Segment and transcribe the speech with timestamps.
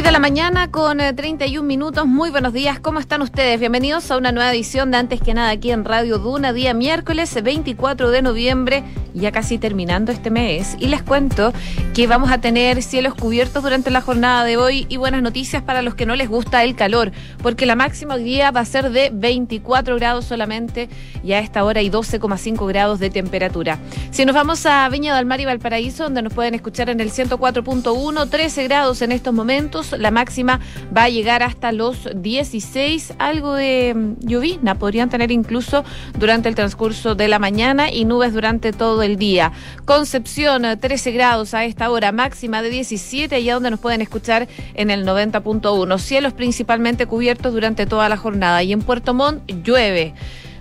[0.00, 2.06] 6 de la mañana con 31 eh, minutos.
[2.06, 2.80] Muy buenos días.
[2.80, 3.60] ¿Cómo están ustedes?
[3.60, 7.34] Bienvenidos a una nueva edición de Antes que nada aquí en Radio Duna, día miércoles
[7.42, 10.74] 24 de noviembre, ya casi terminando este mes.
[10.78, 11.52] Y les cuento
[11.92, 15.82] que vamos a tener cielos cubiertos durante la jornada de hoy y buenas noticias para
[15.82, 17.12] los que no les gusta el calor,
[17.42, 20.88] porque la máxima día va a ser de 24 grados solamente
[21.22, 23.78] y a esta hora hay 12,5 grados de temperatura.
[24.12, 27.12] Si nos vamos a Viña del Mar y Valparaíso, donde nos pueden escuchar en el
[27.12, 30.60] 104.1, 13 grados en estos momentos la máxima
[30.96, 35.84] va a llegar hasta los 16, algo de mm, llovizna podrían tener incluso
[36.18, 39.52] durante el transcurso de la mañana y nubes durante todo el día.
[39.84, 44.90] Concepción, 13 grados a esta hora, máxima de 17, allá donde nos pueden escuchar en
[44.90, 45.98] el 90.1.
[45.98, 50.14] Cielos principalmente cubiertos durante toda la jornada y en Puerto Montt llueve.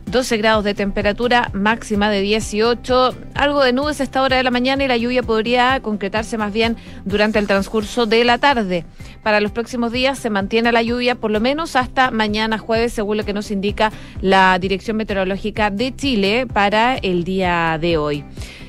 [0.09, 4.49] 12 grados de temperatura, máxima de 18, algo de nubes a esta hora de la
[4.51, 8.85] mañana y la lluvia podría concretarse más bien durante el transcurso de la tarde.
[9.21, 13.17] Para los próximos días se mantiene la lluvia por lo menos hasta mañana jueves, según
[13.17, 18.25] lo que nos indica la Dirección Meteorológica de Chile para el día de hoy.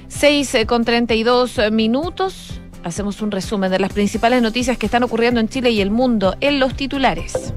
[0.09, 2.61] 6 eh, con 32 minutos.
[2.85, 6.35] Hacemos un resumen de las principales noticias que están ocurriendo en Chile y el mundo
[6.41, 7.55] en los titulares.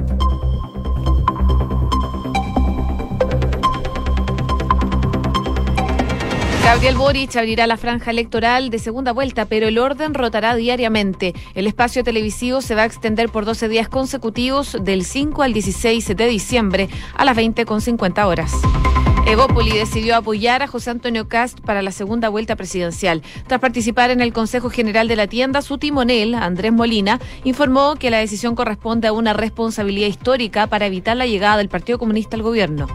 [6.64, 11.34] Gabriel Boric abrirá la franja electoral de segunda vuelta, pero el orden rotará diariamente.
[11.56, 16.16] El espacio televisivo se va a extender por 12 días consecutivos del 5 al 16
[16.16, 18.54] de diciembre a las 20.50 horas.
[19.28, 23.24] Evópoli decidió apoyar a José Antonio Cast para la segunda vuelta presidencial.
[23.48, 28.10] Tras participar en el Consejo General de la tienda, su timonel, Andrés Molina, informó que
[28.10, 32.42] la decisión corresponde a una responsabilidad histórica para evitar la llegada del Partido Comunista al
[32.42, 32.88] gobierno.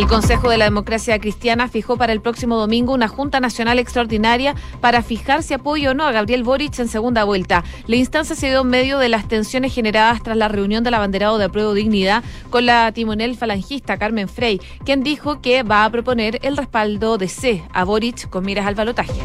[0.00, 4.54] El Consejo de la Democracia Cristiana fijó para el próximo domingo una Junta Nacional Extraordinaria
[4.80, 7.64] para fijar si apoyo o no a Gabriel Boric en segunda vuelta.
[7.86, 11.36] La instancia se dio en medio de las tensiones generadas tras la reunión del abanderado
[11.36, 16.38] de Apruebo Dignidad con la timonel falangista Carmen Frey, quien dijo que va a proponer
[16.40, 19.20] el respaldo de C a Boric con miras al balotaje.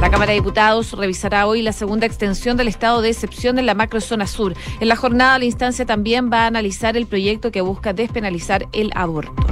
[0.00, 3.74] La Cámara de Diputados revisará hoy la segunda extensión del estado de excepción en la
[3.74, 4.54] macrozona sur.
[4.80, 8.92] En la jornada, la instancia también va a analizar el proyecto que busca despenalizar el
[8.94, 9.49] aborto.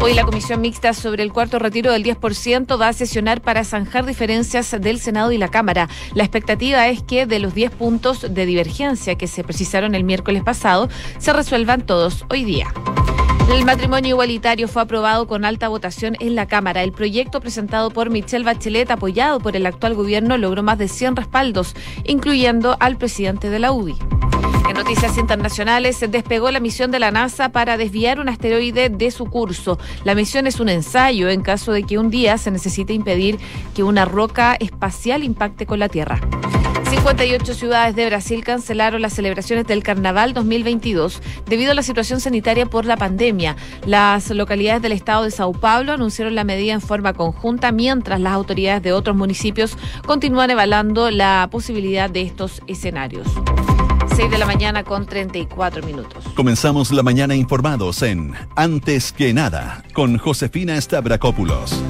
[0.00, 4.06] Hoy la Comisión Mixta sobre el cuarto retiro del 10% va a sesionar para zanjar
[4.06, 5.88] diferencias del Senado y la Cámara.
[6.14, 10.44] La expectativa es que de los 10 puntos de divergencia que se precisaron el miércoles
[10.44, 10.88] pasado,
[11.18, 12.72] se resuelvan todos hoy día.
[13.52, 16.84] El matrimonio igualitario fue aprobado con alta votación en la Cámara.
[16.84, 21.16] El proyecto presentado por Michelle Bachelet, apoyado por el actual gobierno, logró más de 100
[21.16, 23.96] respaldos, incluyendo al presidente de la UDI.
[24.66, 29.26] En noticias internacionales, despegó la misión de la NASA para desviar un asteroide de su
[29.26, 29.78] curso.
[30.04, 33.38] La misión es un ensayo en caso de que un día se necesite impedir
[33.74, 36.20] que una roca espacial impacte con la Tierra.
[36.88, 42.64] 58 ciudades de Brasil cancelaron las celebraciones del Carnaval 2022 debido a la situación sanitaria
[42.64, 43.56] por la pandemia.
[43.84, 48.32] Las localidades del estado de Sao Paulo anunciaron la medida en forma conjunta, mientras las
[48.32, 49.76] autoridades de otros municipios
[50.06, 53.28] continúan evaluando la posibilidad de estos escenarios.
[54.18, 56.24] 6 de la mañana con 34 minutos.
[56.34, 61.80] Comenzamos la mañana informados en Antes que nada con Josefina Stavrakopoulos.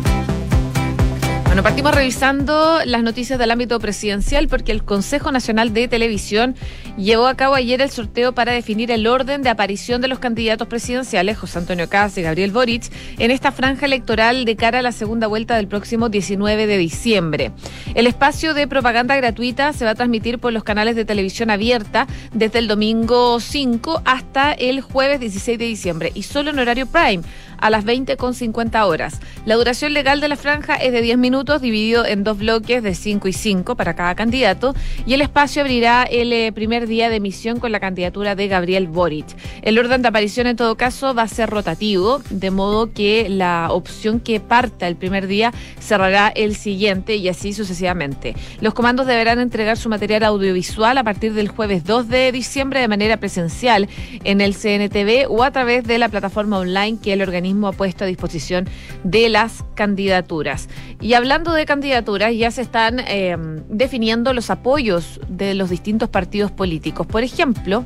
[1.49, 6.55] Bueno, partimos revisando las noticias del ámbito presidencial porque el Consejo Nacional de Televisión
[6.99, 10.69] llevó a cabo ayer el sorteo para definir el orden de aparición de los candidatos
[10.69, 14.93] presidenciales, José Antonio Caz y Gabriel Boric, en esta franja electoral de cara a la
[14.93, 17.53] segunda vuelta del próximo 19 de diciembre.
[17.95, 22.07] El espacio de propaganda gratuita se va a transmitir por los canales de televisión abierta
[22.35, 27.23] desde el domingo 5 hasta el jueves 16 de diciembre y solo en horario prime
[27.59, 29.21] a las 20 con 50 horas.
[29.45, 32.95] La duración legal de la franja es de 10 minutos, dividido en dos bloques de
[32.95, 34.75] 5 y 5 para cada candidato,
[35.07, 38.89] y el espacio abrirá el eh, primer día de emisión con la candidatura de Gabriel
[38.89, 39.27] Boric.
[39.63, 43.69] El orden de aparición, en todo caso, va a ser rotativo, de modo que la
[43.71, 48.35] opción que parta el primer día cerrará el siguiente y así sucesivamente.
[48.61, 52.89] Los comandos deberán entregar su material audiovisual a partir del jueves 2 de diciembre de
[52.89, 53.89] manera presencial
[54.25, 58.05] en el CNTV o a través de la plataforma online que el organismo ha puesto
[58.05, 58.69] a disposición
[59.05, 60.69] de las candidaturas.
[61.01, 66.51] Y hablando de candidaturas, ya se están em, definiendo los apoyos de los distintos partidos
[66.51, 67.07] políticos.
[67.07, 67.85] Por ejemplo,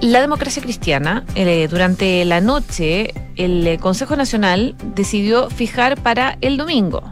[0.00, 7.02] la democracia cristiana, eh, durante la noche, el Consejo Nacional decidió fijar para el domingo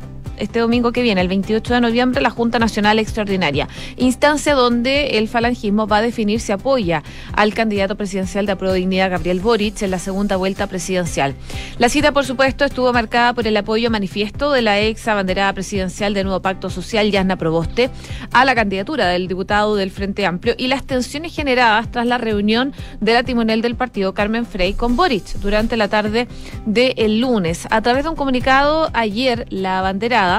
[0.41, 5.29] este domingo que viene, el 28 de noviembre, la Junta Nacional Extraordinaria, instancia donde el
[5.29, 7.03] falangismo va a definir si apoya
[7.35, 11.35] al candidato presidencial de Apruebo Dignidad, Gabriel Boric, en la segunda vuelta presidencial.
[11.79, 16.15] La cita, por supuesto, estuvo marcada por el apoyo manifiesto de la ex abanderada presidencial
[16.15, 17.91] del Nuevo Pacto Social, Yasna Proboste,
[18.33, 22.73] a la candidatura del diputado del Frente Amplio y las tensiones generadas tras la reunión
[23.01, 26.29] de la timonel del partido, Carmen Frey, con Boric durante la tarde
[26.65, 27.67] del lunes.
[27.71, 30.30] A través de un comunicado ayer, la abanderada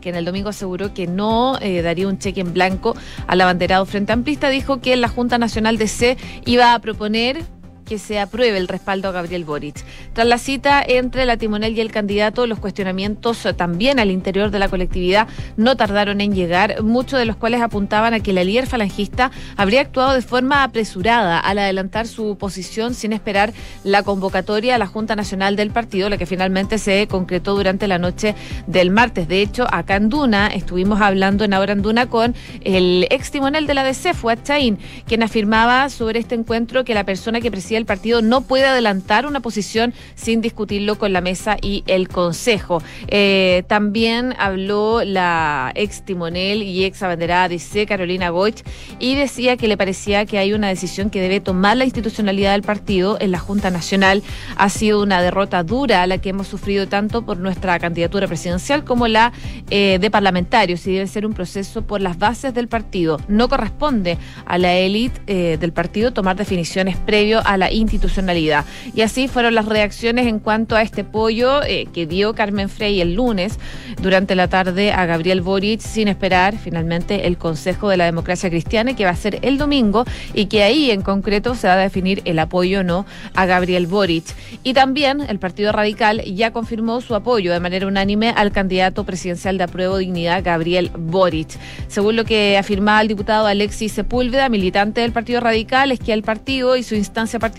[0.00, 2.94] que en el domingo aseguró que no eh, daría un cheque en blanco
[3.26, 7.44] al abanderado Frente Amplista, dijo que la Junta Nacional de C iba a proponer
[7.88, 9.82] que se apruebe el respaldo a Gabriel Boric.
[10.12, 14.58] Tras la cita entre la timonel y el candidato, los cuestionamientos también al interior de
[14.58, 15.26] la colectividad
[15.56, 19.80] no tardaron en llegar, muchos de los cuales apuntaban a que la líder falangista habría
[19.80, 23.52] actuado de forma apresurada al adelantar su posición sin esperar
[23.84, 27.98] la convocatoria a la Junta Nacional del partido, la que finalmente se concretó durante la
[27.98, 28.34] noche
[28.66, 29.28] del martes.
[29.28, 33.66] De hecho, acá en Duna estuvimos hablando en Ahora en Duna con el ex timonel
[33.66, 37.77] de la DC, Fuad Chaín, quien afirmaba sobre este encuentro que la persona que preside
[37.78, 42.82] el partido no puede adelantar una posición sin discutirlo con la mesa y el Consejo.
[43.08, 48.62] Eh, también habló la ex timonel y ex abanderada C, Carolina Goich,
[48.98, 52.62] y decía que le parecía que hay una decisión que debe tomar la institucionalidad del
[52.62, 54.22] partido en la Junta Nacional.
[54.56, 59.08] Ha sido una derrota dura la que hemos sufrido tanto por nuestra candidatura presidencial como
[59.08, 59.32] la
[59.70, 63.20] eh, de parlamentarios y debe ser un proceso por las bases del partido.
[63.28, 68.64] No corresponde a la élite eh, del partido tomar definiciones previo a la institucionalidad.
[68.94, 73.00] Y así fueron las reacciones en cuanto a este pollo eh, que dio Carmen Frey
[73.00, 73.58] el lunes
[74.02, 78.94] durante la tarde a Gabriel Boric sin esperar finalmente el Consejo de la Democracia Cristiana
[78.94, 80.04] que va a ser el domingo
[80.34, 83.86] y que ahí en concreto se va a definir el apoyo o no a Gabriel
[83.86, 84.24] Boric.
[84.62, 89.58] Y también el Partido Radical ya confirmó su apoyo de manera unánime al candidato presidencial
[89.58, 91.48] de Apruebo Dignidad, Gabriel Boric.
[91.88, 96.22] Según lo que afirmaba el diputado Alexis Sepúlveda, militante del Partido Radical, es que el
[96.22, 97.57] partido y su instancia partidaria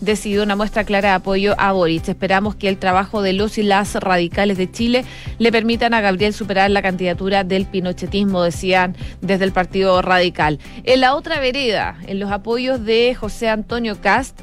[0.00, 2.08] decidió una muestra clara de apoyo a Boric.
[2.08, 5.04] Esperamos que el trabajo de los y las radicales de Chile
[5.38, 10.58] le permitan a Gabriel superar la candidatura del pinochetismo, decían desde el Partido Radical.
[10.84, 14.40] En la otra vereda, en los apoyos de José Antonio Cast,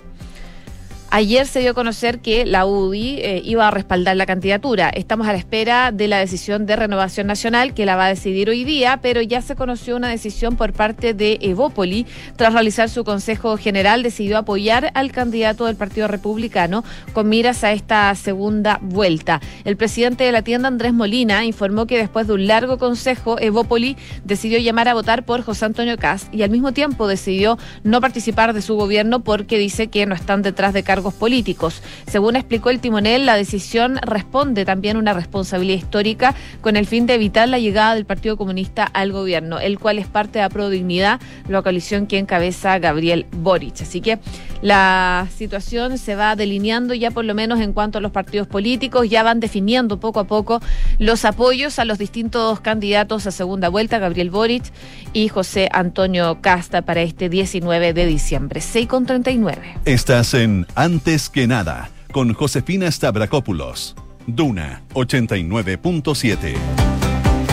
[1.12, 4.90] Ayer se dio a conocer que la UDI eh, iba a respaldar la candidatura.
[4.90, 8.48] Estamos a la espera de la decisión de Renovación Nacional, que la va a decidir
[8.48, 12.06] hoy día, pero ya se conoció una decisión por parte de Evópoli.
[12.36, 17.72] Tras realizar su Consejo General, decidió apoyar al candidato del Partido Republicano con miras a
[17.72, 19.42] esta segunda vuelta.
[19.66, 23.98] El presidente de la tienda, Andrés Molina, informó que después de un largo consejo, Evópoli
[24.26, 28.54] decidió llamar a votar por José Antonio Cast y al mismo tiempo decidió no participar
[28.54, 31.82] de su gobierno porque dice que no están detrás de cargos políticos.
[32.08, 37.06] Según explicó el timonel, la decisión responde también a una responsabilidad histórica con el fin
[37.06, 40.50] de evitar la llegada del Partido Comunista al gobierno, el cual es parte de la
[40.50, 43.82] Prodignidad, la coalición que encabeza Gabriel Boric.
[43.82, 44.20] Así que
[44.62, 49.10] la situación se va delineando ya por lo menos en cuanto a los partidos políticos,
[49.10, 50.62] ya van definiendo poco a poco
[50.98, 54.64] los apoyos a los distintos candidatos a segunda vuelta, Gabriel Boric
[55.14, 58.62] y José Antonio Casta para este 19 de diciembre.
[58.62, 59.80] 6 con 39.
[59.86, 63.96] Estás en Antes que nada con Josefina Stavrakopoulos.
[64.26, 66.56] Duna 89.7.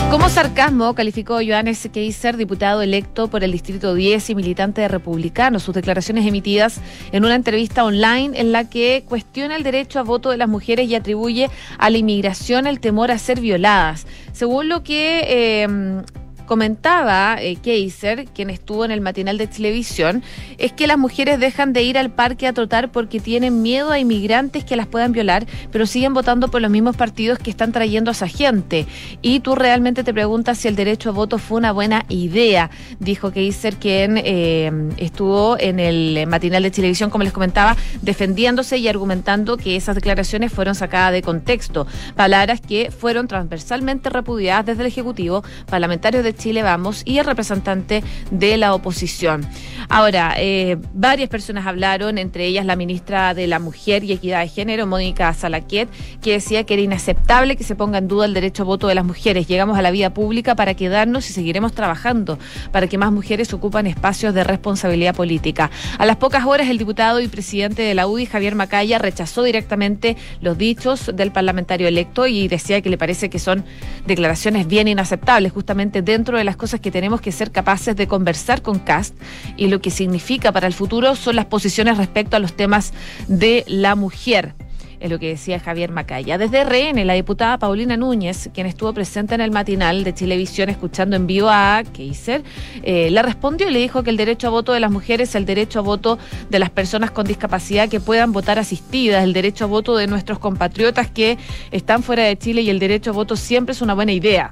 [0.09, 5.59] Como sarcasmo calificó Johannes Keiser, diputado electo por el Distrito 10 y militante de Republicano,
[5.59, 6.81] sus declaraciones emitidas
[7.11, 10.89] en una entrevista online en la que cuestiona el derecho a voto de las mujeres
[10.89, 14.07] y atribuye a la inmigración el temor a ser violadas.
[14.31, 16.01] Según lo que eh,
[16.47, 20.23] comentaba eh, quien estuvo en el matinal de televisión,
[20.57, 23.99] es que las mujeres dejan de ir al parque a trotar porque tienen miedo a
[23.99, 28.09] inmigrantes que las puedan violar, pero siguen votando por los mismos partidos que están trayendo
[28.09, 28.87] a esa gente.
[29.21, 33.31] Y tú realmente te preguntas si el derecho a voto fue una buena idea, dijo
[33.31, 39.57] Keiser, quien eh, estuvo en el matinal de televisión, como les comentaba, defendiéndose y argumentando
[39.57, 41.85] que esas declaraciones fueron sacadas de contexto.
[42.15, 48.03] Palabras que fueron transversalmente repudiadas desde el Ejecutivo, parlamentarios de Chile Vamos y el representante
[48.31, 49.47] de la oposición.
[49.89, 54.49] Ahora, eh, varias personas hablaron, entre ellas la ministra de la Mujer y Equidad de
[54.49, 55.89] Género, Mónica Salaquet,
[56.21, 58.95] que decía que era inaceptable que se ponga en duda el derecho a voto de
[58.95, 59.47] las mujeres.
[59.47, 62.37] Llegamos a la vida pública para quedarnos y seguiremos trabajando
[62.71, 65.71] para que más mujeres ocupan espacios de responsabilidad política.
[65.97, 70.17] A las pocas horas, el diputado y presidente de la UDI, Javier Macaya, rechazó directamente
[70.41, 73.63] los dichos del parlamentario electo y decía que le parece que son
[74.05, 78.61] declaraciones bien inaceptables, justamente dentro de las cosas que tenemos que ser capaces de conversar
[78.61, 79.15] con CAST
[79.55, 82.93] y lo que significa para el futuro son las posiciones respecto a los temas
[83.27, 84.55] de la mujer.
[84.99, 86.39] es lo que decía Javier Macaya.
[86.39, 91.15] Desde RN, la diputada Paulina Núñez, quien estuvo presente en el matinal de Televisión escuchando
[91.15, 92.43] en vivo a Keiser,
[92.81, 95.35] eh, le respondió y le dijo que el derecho a voto de las mujeres es
[95.35, 96.17] el derecho a voto
[96.49, 100.39] de las personas con discapacidad que puedan votar asistidas, el derecho a voto de nuestros
[100.39, 101.37] compatriotas que
[101.69, 104.49] están fuera de Chile y el derecho a voto siempre es una buena idea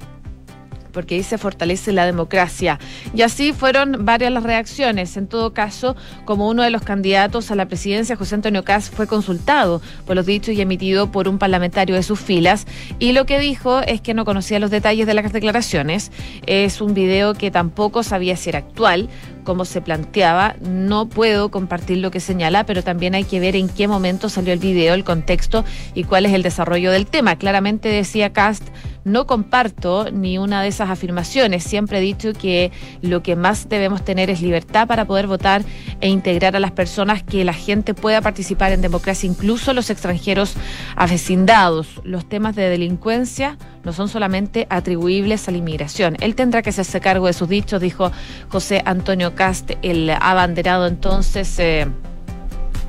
[0.95, 2.79] porque se fortalece la democracia.
[3.13, 5.17] Y así fueron varias las reacciones.
[5.17, 9.05] En todo caso, como uno de los candidatos a la presidencia, José Antonio Caz, fue
[9.05, 12.65] consultado por los dichos y emitido por un parlamentario de sus filas,
[12.97, 16.11] y lo que dijo es que no conocía los detalles de las declaraciones.
[16.47, 19.09] Es un video que tampoco sabía si era actual,
[19.45, 20.55] como se planteaba.
[20.59, 24.51] No puedo compartir lo que señala, pero también hay que ver en qué momento salió
[24.51, 27.37] el video, el contexto y cuál es el desarrollo del tema.
[27.37, 28.67] Claramente decía Cast
[29.05, 31.63] no comparto ni una de esas afirmaciones.
[31.63, 32.71] Siempre he dicho que
[33.01, 35.63] lo que más debemos tener es libertad para poder votar
[36.01, 40.55] e integrar a las personas, que la gente pueda participar en democracia, incluso los extranjeros
[40.95, 42.01] avecindados.
[42.03, 46.17] Los temas de delincuencia no son solamente atribuibles a la inmigración.
[46.19, 48.11] Él tendrá que hacerse cargo de sus dichos, dijo
[48.49, 51.59] José Antonio Cast, el abanderado entonces.
[51.59, 51.87] Eh,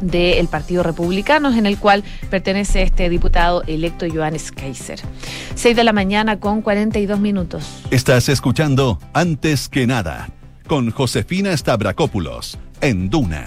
[0.01, 5.01] del Partido Republicano, en el cual pertenece este diputado electo Johannes Kaiser.
[5.55, 7.83] Seis de la mañana con 42 minutos.
[7.91, 10.29] Estás escuchando Antes que nada
[10.67, 13.45] con Josefina Stavrakopoulos en Duna.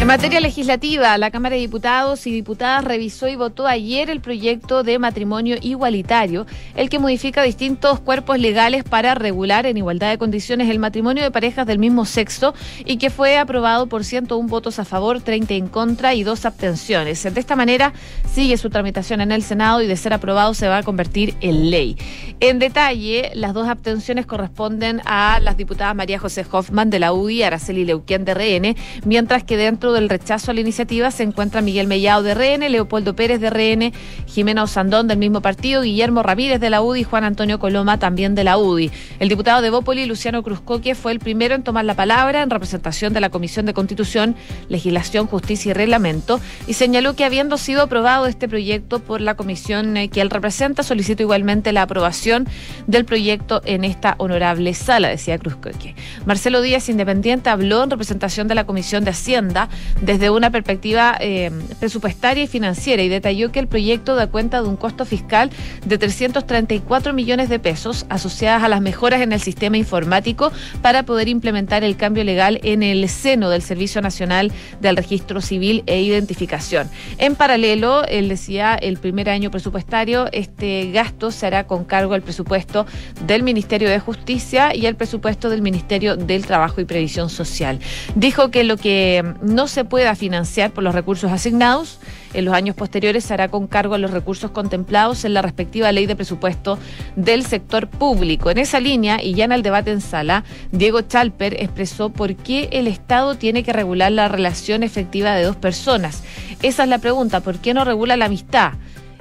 [0.00, 4.82] En materia legislativa, la Cámara de Diputados y Diputadas revisó y votó ayer el proyecto
[4.82, 10.70] de matrimonio igualitario, el que modifica distintos cuerpos legales para regular en igualdad de condiciones
[10.70, 12.54] el matrimonio de parejas del mismo sexo
[12.86, 17.22] y que fue aprobado por 101 votos a favor, 30 en contra y dos abstenciones.
[17.22, 17.92] De esta manera
[18.32, 21.70] sigue su tramitación en el Senado y de ser aprobado se va a convertir en
[21.70, 21.98] ley.
[22.40, 27.34] En detalle, las dos abstenciones corresponden a las diputadas María José Hoffman de la UDI
[27.34, 31.60] y Araceli Leuquén de RN, mientras que dentro del rechazo a la iniciativa se encuentra
[31.60, 33.92] Miguel Mellado de RN, Leopoldo Pérez de RN,
[34.26, 38.34] Jimena Osandón del mismo partido, Guillermo Ramírez de la UDI y Juan Antonio Coloma también
[38.34, 38.90] de la UDI.
[39.18, 43.12] El diputado de Bópoli, Luciano Cruzcoque, fue el primero en tomar la palabra en representación
[43.12, 44.36] de la Comisión de Constitución,
[44.68, 49.96] Legislación, Justicia y Reglamento y señaló que habiendo sido aprobado este proyecto por la comisión
[49.96, 52.46] eh, que él representa, solicitó igualmente la aprobación
[52.86, 55.94] del proyecto en esta honorable sala, decía Cruzcoque.
[56.26, 59.68] Marcelo Díaz, independiente, habló en representación de la Comisión de Hacienda
[60.00, 64.68] desde una perspectiva eh, presupuestaria y financiera y detalló que el proyecto da cuenta de
[64.68, 65.50] un costo fiscal
[65.84, 71.28] de 334 millones de pesos asociadas a las mejoras en el sistema informático para poder
[71.28, 76.88] implementar el cambio legal en el seno del Servicio Nacional del Registro Civil e Identificación.
[77.18, 82.22] En paralelo, él decía, el primer año presupuestario, este gasto se hará con cargo al
[82.22, 82.86] presupuesto
[83.26, 87.78] del Ministerio de Justicia y el presupuesto del Ministerio del Trabajo y Previsión Social.
[88.14, 91.98] Dijo que lo que no se pueda financiar por los recursos asignados.
[92.34, 95.90] En los años posteriores se hará con cargo a los recursos contemplados en la respectiva
[95.92, 96.78] ley de presupuesto
[97.16, 98.50] del sector público.
[98.50, 102.68] En esa línea, y ya en el debate en sala, Diego Chalper expresó por qué
[102.72, 106.22] el Estado tiene que regular la relación efectiva de dos personas.
[106.62, 108.74] Esa es la pregunta, ¿por qué no regula la amistad?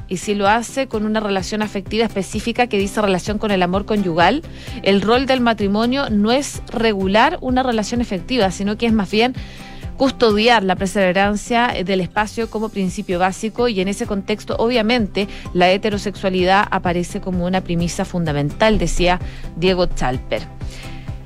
[0.10, 3.86] y si lo hace con una relación afectiva específica que dice relación con el amor
[3.86, 4.41] conyugal,
[4.82, 9.36] el rol del matrimonio no es regular una relación efectiva, sino que es más bien
[10.00, 16.65] custodiar la perseverancia del espacio como principio básico y en ese contexto obviamente la heterosexualidad
[16.72, 19.20] aparece como una premisa fundamental, decía
[19.58, 20.44] Diego Chalper.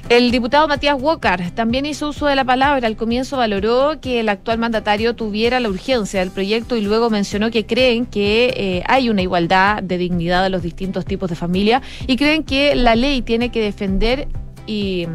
[0.09, 2.87] El diputado Matías Walker también hizo uso de la palabra.
[2.87, 7.51] Al comienzo valoró que el actual mandatario tuviera la urgencia del proyecto y luego mencionó
[7.51, 11.83] que creen que eh, hay una igualdad de dignidad de los distintos tipos de familia
[12.07, 14.27] y creen que la ley tiene que defender
[14.65, 15.07] y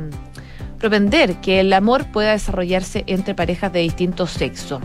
[0.79, 4.81] propender que el amor pueda desarrollarse entre parejas de distintos sexos.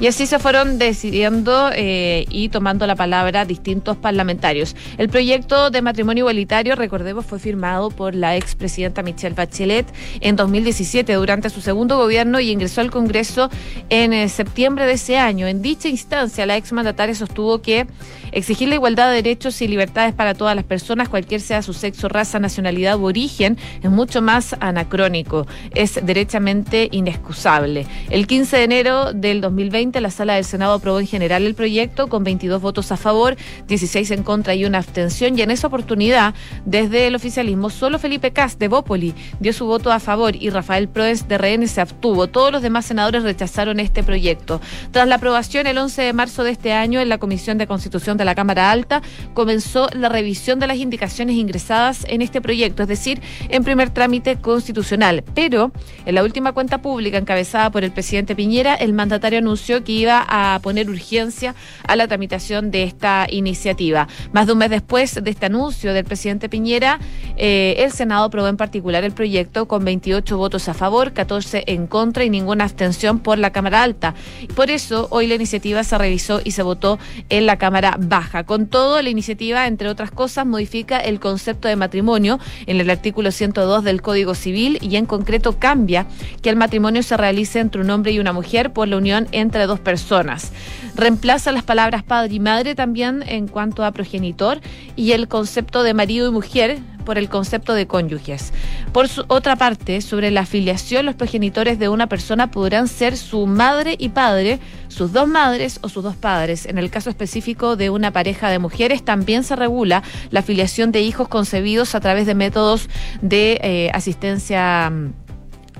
[0.00, 4.74] Y así se fueron decidiendo eh, y tomando la palabra distintos parlamentarios.
[4.98, 9.86] El proyecto de matrimonio igualitario, recordemos, fue firmado por la expresidenta Michelle Bachelet
[10.20, 13.50] en 2017 durante su segundo gobierno y ingresó al Congreso
[13.90, 15.46] en eh, septiembre de ese año.
[15.46, 17.86] En dicha instancia, la exmandataria sostuvo que
[18.32, 22.08] exigir la igualdad de derechos y libertades para todas las personas, cualquier sea su sexo,
[22.08, 27.86] raza, nacionalidad u origen, es mucho más anacrónico es derechamente inexcusable.
[28.10, 32.08] El 15 de enero del 2020, la Sala del Senado aprobó en general el proyecto
[32.08, 33.36] con 22 votos a favor,
[33.68, 35.38] 16 en contra y una abstención.
[35.38, 36.34] Y en esa oportunidad,
[36.64, 40.88] desde el oficialismo, solo Felipe Cas de Bópoli dio su voto a favor y Rafael
[40.88, 42.26] Proes de RN se abstuvo.
[42.26, 44.60] Todos los demás senadores rechazaron este proyecto.
[44.90, 48.16] Tras la aprobación el 11 de marzo de este año en la Comisión de Constitución
[48.16, 49.02] de la Cámara Alta,
[49.34, 54.36] comenzó la revisión de las indicaciones ingresadas en este proyecto, es decir, en primer trámite
[54.36, 55.24] constitucional.
[55.34, 55.72] Pero
[56.06, 60.24] en la última cuenta pública encabezada por el presidente Piñera, el mandatario anunció que iba
[60.28, 61.54] a poner urgencia
[61.86, 64.08] a la tramitación de esta iniciativa.
[64.32, 66.98] Más de un mes después de este anuncio del presidente Piñera,
[67.36, 71.86] eh, el Senado aprobó en particular el proyecto con 28 votos a favor, 14 en
[71.86, 74.14] contra y ninguna abstención por la Cámara Alta.
[74.54, 76.98] Por eso, hoy la iniciativa se revisó y se votó
[77.28, 77.96] en la Cámara.
[78.44, 83.30] Con todo, la iniciativa, entre otras cosas, modifica el concepto de matrimonio en el artículo
[83.30, 86.06] 102 del Código Civil y en concreto cambia
[86.42, 89.66] que el matrimonio se realice entre un hombre y una mujer por la unión entre
[89.66, 90.52] dos personas.
[90.94, 94.60] Reemplaza las palabras padre y madre también en cuanto a progenitor
[94.94, 98.52] y el concepto de marido y mujer por el concepto de cónyuges.
[98.92, 103.96] Por otra parte, sobre la afiliación, los progenitores de una persona podrán ser su madre
[103.98, 106.66] y padre, sus dos madres o sus dos padres.
[106.66, 111.00] En el caso específico de una pareja de mujeres, también se regula la afiliación de
[111.00, 112.88] hijos concebidos a través de métodos
[113.20, 115.12] de eh, asistencia mm,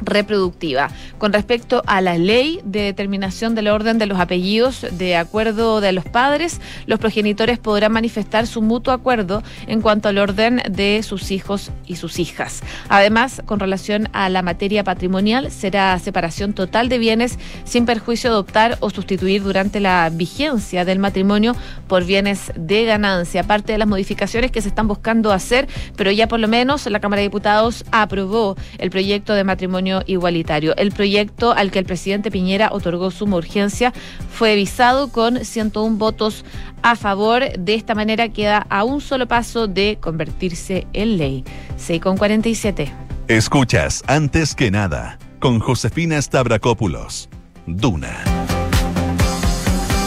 [0.05, 0.91] reproductiva.
[1.19, 5.93] Con respecto a la ley de determinación del orden de los apellidos de acuerdo de
[5.93, 11.31] los padres, los progenitores podrán manifestar su mutuo acuerdo en cuanto al orden de sus
[11.31, 12.63] hijos y sus hijas.
[12.89, 18.37] Además, con relación a la materia patrimonial, será separación total de bienes sin perjuicio de
[18.37, 21.55] optar o sustituir durante la vigencia del matrimonio
[21.89, 23.43] por bienes de ganancia.
[23.43, 27.01] Aparte de las modificaciones que se están buscando hacer, pero ya por lo menos la
[27.01, 30.75] Cámara de Diputados aprobó el proyecto de matrimonio igualitario.
[30.77, 33.93] El proyecto al que el presidente Piñera otorgó suma urgencia
[34.31, 36.45] fue visado con 101 votos
[36.83, 37.45] a favor.
[37.59, 41.45] De esta manera queda a un solo paso de convertirse en ley.
[41.77, 42.93] 6 con 47.
[43.29, 47.29] Escuchas antes que nada con Josefina Stavrakopoulos.
[47.67, 48.25] Duna.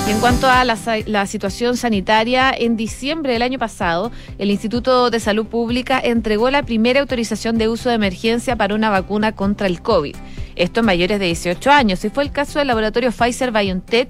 [0.08, 5.48] En cuanto a la, situación sanitaria, en diciembre del año pasado, el Instituto de Salud
[5.48, 10.16] Pública entregó la primera autorización de uso de emergencia para una vacuna contra el COVID.
[10.56, 12.06] Esto en mayores de 18 años.
[12.06, 14.10] Y fue el caso del laboratorio Pfizer BioNTech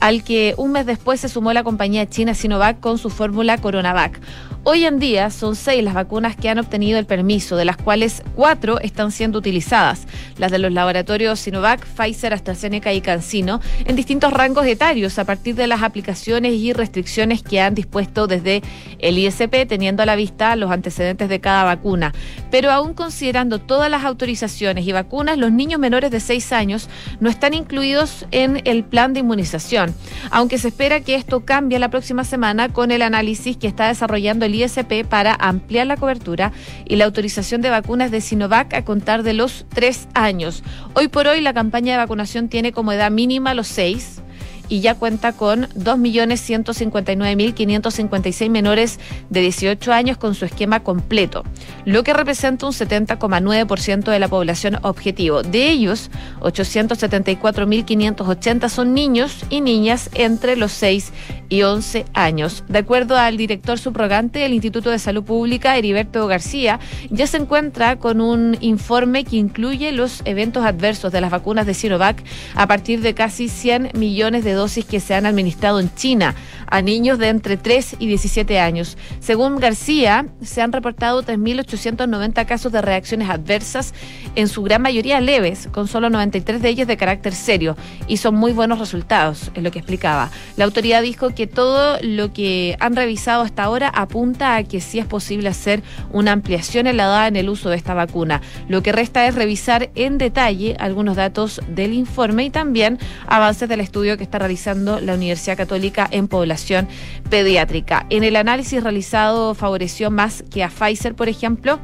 [0.00, 4.20] al que un mes después se sumó la compañía china Sinovac con su fórmula Coronavac.
[4.64, 8.22] Hoy en día son seis las vacunas que han obtenido el permiso, de las cuales
[8.34, 14.32] cuatro están siendo utilizadas, las de los laboratorios Sinovac, Pfizer, AstraZeneca y CanSino, en distintos
[14.32, 18.62] rangos etarios a partir de las aplicaciones y restricciones que han dispuesto desde
[18.98, 22.12] el ISP, teniendo a la vista los antecedentes de cada vacuna.
[22.50, 26.90] Pero aún considerando todas las autorizaciones y vacunas, los niños menores de seis años
[27.20, 29.94] no están incluidos en el plan de inmunización,
[30.30, 34.44] aunque se espera que esto cambie la próxima semana con el análisis que está desarrollando
[34.44, 36.52] el ISP para ampliar la cobertura
[36.84, 40.62] y la autorización de vacunas de Sinovac a contar de los tres años.
[40.94, 44.22] Hoy por hoy la campaña de vacunación tiene como edad mínima los seis
[44.68, 51.44] y ya cuenta con 2.159.556 menores de 18 años con su esquema completo,
[51.84, 55.42] lo que representa un 70,9% de la población objetivo.
[55.42, 61.12] De ellos, 874.580 son niños y niñas entre los 6
[61.48, 62.64] y 11 años.
[62.68, 66.80] De acuerdo al director subrogante del Instituto de Salud Pública, Heriberto García,
[67.10, 71.74] ya se encuentra con un informe que incluye los eventos adversos de las vacunas de
[71.74, 72.22] Sinovac
[72.54, 76.34] a partir de casi 100 millones de dosis que se han administrado en China
[76.70, 78.96] a niños de entre 3 y 17 años.
[79.20, 83.94] Según García, se han reportado 3.890 casos de reacciones adversas,
[84.34, 88.34] en su gran mayoría leves, con solo 93 de ellos de carácter serio, y son
[88.34, 90.30] muy buenos resultados, es lo que explicaba.
[90.56, 94.98] La autoridad dijo que todo lo que han revisado hasta ahora apunta a que sí
[94.98, 98.40] es posible hacer una ampliación en la edad en el uso de esta vacuna.
[98.68, 103.80] Lo que resta es revisar en detalle algunos datos del informe y también avances del
[103.80, 106.88] estudio que está realizando la Universidad Católica en población
[107.30, 108.06] pediátrica.
[108.10, 111.78] En el análisis realizado favoreció más que a Pfizer, por ejemplo,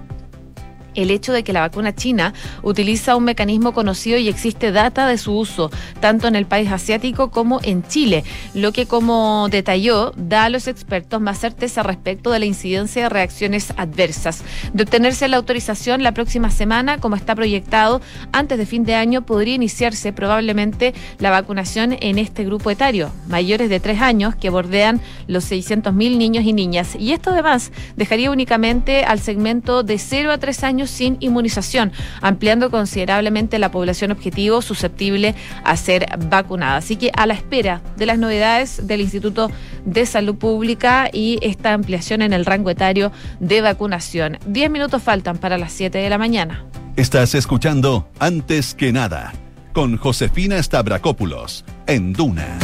[0.95, 5.19] el hecho de que la vacuna china utiliza un mecanismo conocido y existe data de
[5.19, 10.45] su uso, tanto en el país asiático como en Chile, lo que como detalló da
[10.45, 14.43] a los expertos más certeza respecto de la incidencia de reacciones adversas.
[14.73, 18.01] De obtenerse la autorización la próxima semana, como está proyectado,
[18.33, 23.69] antes de fin de año podría iniciarse probablemente la vacunación en este grupo etario, mayores
[23.69, 26.97] de tres años que bordean los 600.000 niños y niñas.
[26.99, 32.71] Y esto además dejaría únicamente al segmento de 0 a 3 años sin inmunización, ampliando
[32.71, 36.77] considerablemente la población objetivo susceptible a ser vacunada.
[36.77, 39.51] Así que a la espera de las novedades del Instituto
[39.85, 44.39] de Salud Pública y esta ampliación en el rango etario de vacunación.
[44.47, 46.65] Diez minutos faltan para las 7 de la mañana.
[46.97, 49.33] Estás escuchando Antes que nada
[49.73, 52.59] con Josefina Stavrakopoulos en Duna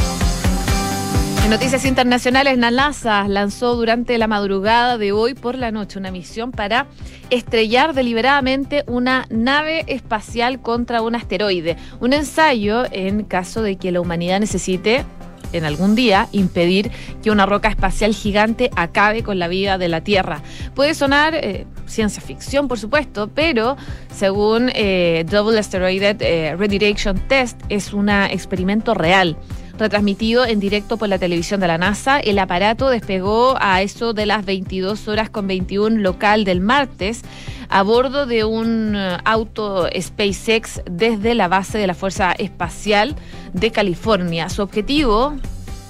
[1.50, 6.86] noticias internacionales, NASA lanzó durante la madrugada de hoy por la noche una misión para
[7.30, 11.76] estrellar deliberadamente una nave espacial contra un asteroide.
[11.98, 15.04] Un ensayo en caso de que la humanidad necesite
[15.52, 20.02] en algún día impedir que una roca espacial gigante acabe con la vida de la
[20.02, 20.42] Tierra.
[20.76, 23.76] Puede sonar eh, ciencia ficción, por supuesto, pero
[24.14, 29.36] según eh, Double Asteroid eh, Redirection Test es un experimento real
[29.80, 32.20] retransmitido en directo por la televisión de la NASA.
[32.20, 37.22] El aparato despegó a eso de las 22 horas con 21 local del martes
[37.68, 43.16] a bordo de un eh, auto SpaceX desde la base de la Fuerza Espacial
[43.52, 44.48] de California.
[44.48, 45.34] Su objetivo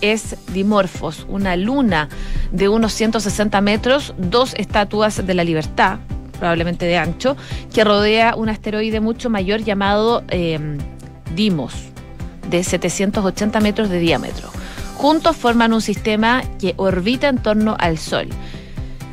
[0.01, 2.09] es Dimorphos, una luna
[2.53, 5.99] de unos 160 metros, dos estatuas de la libertad,
[6.39, 7.37] probablemente de ancho,
[7.73, 10.79] que rodea un asteroide mucho mayor llamado eh,
[11.35, 11.91] Dimos
[12.51, 14.51] de 780 metros de diámetro.
[14.97, 18.29] Juntos forman un sistema que orbita en torno al Sol.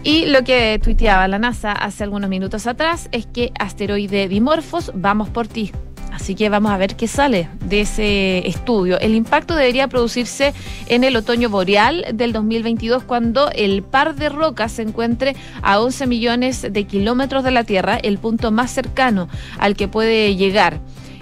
[0.03, 5.29] Y lo que tuiteaba la NASA hace algunos minutos atrás es que asteroide Dimorphos, vamos
[5.29, 5.71] por ti.
[6.17, 8.99] Así que vamos a ver qué sale de ese estudio.
[8.99, 10.53] El impacto debería producirse
[10.87, 16.07] en el otoño boreal del 2022 cuando el par de rocas se encuentre a 11
[16.07, 20.79] millones de kilómetros de la Tierra, el punto más cercano al que puede llegar.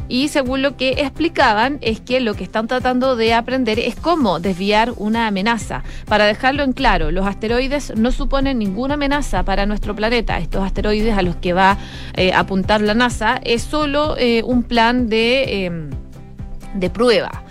[0.07, 4.39] Y según lo que explicaban, es que lo que están tratando de aprender es cómo
[4.39, 5.83] desviar una amenaza.
[6.05, 10.37] Para dejarlo en claro, los asteroides no suponen ninguna amenaza para nuestro planeta.
[10.37, 11.77] Estos asteroides a los que va
[12.15, 15.89] eh, a apuntar la NASA es solo eh, un plan de, em,
[16.75, 17.43] de prueba.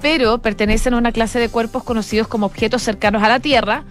[0.00, 3.84] Pero pertenecen a una clase de cuerpos conocidos como objetos cercanos a la Tierra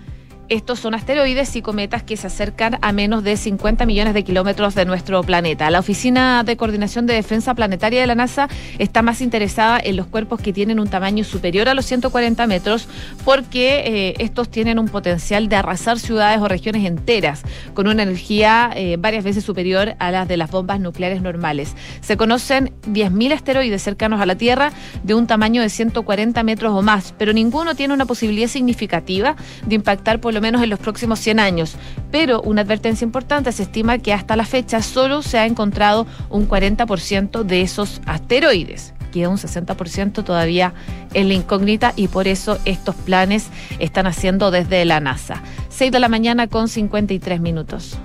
[0.51, 4.75] estos son asteroides y cometas que se acercan a menos de 50 millones de kilómetros
[4.75, 5.71] de nuestro planeta.
[5.71, 10.07] La Oficina de Coordinación de Defensa Planetaria de la NASA está más interesada en los
[10.07, 12.89] cuerpos que tienen un tamaño superior a los 140 metros
[13.23, 18.71] porque eh, estos tienen un potencial de arrasar ciudades o regiones enteras con una energía
[18.75, 21.77] eh, varias veces superior a las de las bombas nucleares normales.
[22.01, 26.81] Se conocen 10.000 asteroides cercanos a la Tierra de un tamaño de 140 metros o
[26.81, 31.19] más, pero ninguno tiene una posibilidad significativa de impactar por lo menos en los próximos
[31.19, 31.75] 100 años.
[32.11, 36.47] Pero una advertencia importante, se estima que hasta la fecha solo se ha encontrado un
[36.47, 40.73] 40% de esos asteroides queda un 60% todavía
[41.13, 45.43] en la incógnita y por eso estos planes están haciendo desde la NASA.
[45.69, 47.99] 6 de la mañana con 53 minutos.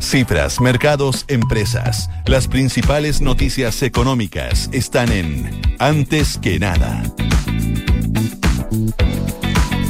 [0.00, 2.10] Cifras, mercados, empresas.
[2.26, 7.02] Las principales noticias económicas están en Antes que nada.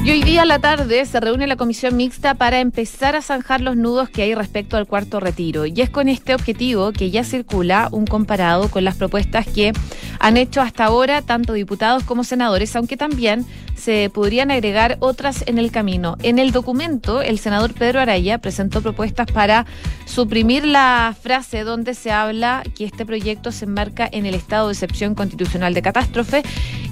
[0.04, 3.60] Y hoy día a la tarde se reúne la comisión mixta para empezar a zanjar
[3.60, 5.64] los nudos que hay respecto al cuarto retiro.
[5.64, 9.72] Y es con este objetivo que ya circula un comparado con las propuestas que
[10.18, 13.46] han hecho hasta ahora tanto diputados como senadores, aunque también
[13.82, 16.16] se podrían agregar otras en el camino.
[16.22, 19.66] En el documento, el senador Pedro Araya presentó propuestas para
[20.04, 24.74] suprimir la frase donde se habla que este proyecto se enmarca en el estado de
[24.74, 26.42] excepción constitucional de catástrofe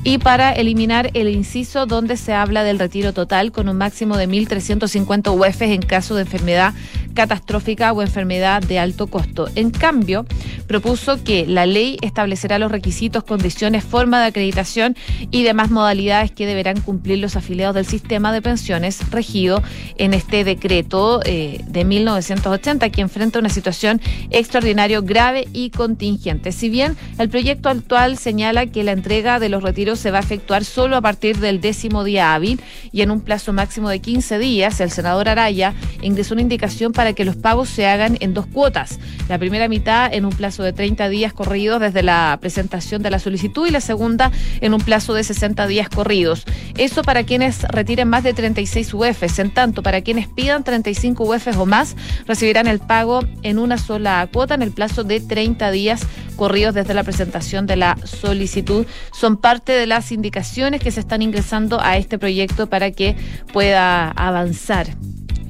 [0.03, 4.29] y para eliminar el inciso donde se habla del retiro total con un máximo de
[4.29, 6.75] 1.350 UEFs en caso de enfermedad
[7.15, 9.49] catastrófica o enfermedad de alto costo.
[9.55, 10.27] En cambio,
[10.67, 14.97] propuso que la ley establecerá los requisitos, condiciones, forma de acreditación
[15.31, 19.63] y demás modalidades que deberán cumplir los afiliados del sistema de pensiones regido
[19.97, 26.53] en este decreto eh, de 1980 que enfrenta una situación extraordinaria, grave y contingente.
[26.53, 30.23] Si bien el proyecto actual señala que la entrega de los retiros se va a
[30.23, 32.61] efectuar solo a partir del décimo día hábil
[32.93, 37.00] y en un plazo máximo de 15 días, el senador Araya ingresó una indicación para
[37.15, 38.99] que los pagos se hagan en dos cuotas.
[39.29, 43.19] La primera mitad en un plazo de 30 días corridos desde la presentación de la
[43.19, 46.45] solicitud y la segunda en un plazo de 60 días corridos.
[46.77, 49.39] Eso para quienes retiren más de 36 UFs.
[49.39, 54.29] En tanto, para quienes pidan 35 UFs o más, recibirán el pago en una sola
[54.33, 56.03] cuota en el plazo de 30 días
[56.37, 58.87] corridos desde la presentación de la solicitud.
[59.13, 63.17] Son parte de las indicaciones que se están ingresando a este proyecto para que
[63.53, 64.89] pueda avanzar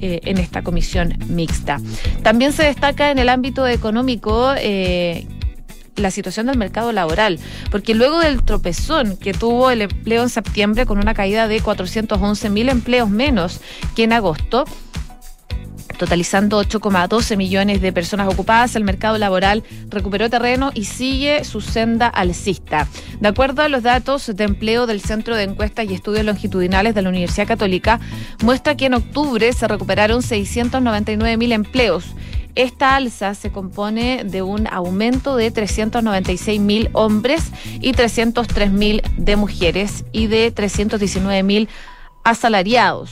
[0.01, 1.79] eh, en esta comisión mixta.
[2.23, 5.27] También se destaca en el ámbito económico eh,
[5.95, 10.85] la situación del mercado laboral, porque luego del tropezón que tuvo el empleo en septiembre
[10.85, 13.61] con una caída de 411 mil empleos menos
[13.95, 14.65] que en agosto,
[16.01, 22.07] totalizando 8,12 millones de personas ocupadas, el mercado laboral recuperó terreno y sigue su senda
[22.07, 22.87] alcista.
[23.19, 27.03] De acuerdo a los datos de empleo del Centro de Encuestas y Estudios Longitudinales de
[27.03, 27.99] la Universidad Católica,
[28.43, 32.05] muestra que en octubre se recuperaron 699 mil empleos.
[32.55, 39.35] Esta alza se compone de un aumento de 396 mil hombres y 303 mil de
[39.35, 41.69] mujeres y de 319 mil
[42.23, 43.11] asalariados.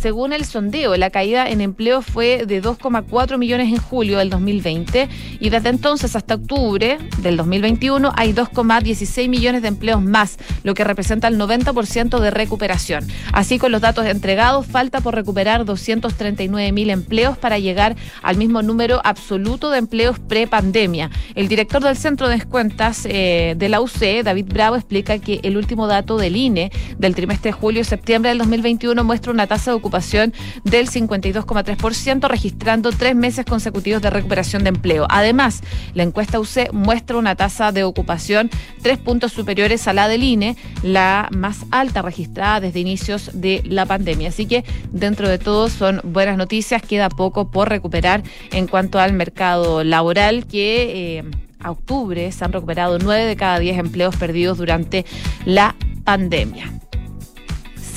[0.00, 5.08] Según el sondeo, la caída en empleo fue de 2,4 millones en julio del 2020
[5.40, 10.84] y desde entonces hasta octubre del 2021 hay 2,16 millones de empleos más, lo que
[10.84, 13.08] representa el 90% de recuperación.
[13.32, 18.62] Así con los datos entregados, falta por recuperar 239 mil empleos para llegar al mismo
[18.62, 21.10] número absoluto de empleos pre-pandemia.
[21.34, 25.56] El director del Centro de Cuentas eh, de la UC, David Bravo, explica que el
[25.56, 30.34] último dato del INE del trimestre julio-septiembre del 2021 muestra una tasa de ocupación ocupación
[30.64, 35.06] del 52,3%, registrando tres meses consecutivos de recuperación de empleo.
[35.08, 35.62] Además,
[35.94, 38.50] la encuesta UC muestra una tasa de ocupación
[38.82, 43.86] tres puntos superiores a la del INE, la más alta registrada desde inicios de la
[43.86, 44.28] pandemia.
[44.28, 46.82] Así que, dentro de todo, son buenas noticias.
[46.82, 48.22] Queda poco por recuperar
[48.52, 51.18] en cuanto al mercado laboral que...
[51.18, 51.24] Eh,
[51.60, 55.04] a octubre se han recuperado nueve de cada diez empleos perdidos durante
[55.44, 55.74] la
[56.04, 56.72] pandemia.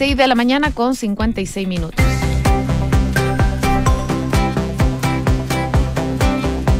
[0.01, 2.03] 6 de la mañana con 56 minutos.